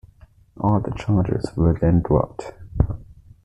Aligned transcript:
All 0.59 0.79
the 0.79 0.95
charges 0.97 1.55
were 1.55 1.77
then 1.79 2.01
dropped. 2.01 2.53